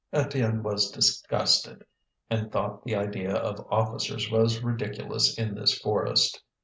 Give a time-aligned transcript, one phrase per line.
[0.11, 1.85] Étienne was disgusted,
[2.27, 6.41] and thought the idea of officers was ridiculous in this forest.